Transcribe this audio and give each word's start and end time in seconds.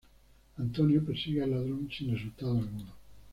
Antonio 0.57 1.05
persigue 1.05 1.43
al 1.43 1.51
ladrón 1.51 1.87
sin 1.95 2.09
resultado 2.15 2.53
alguno. 2.57 2.91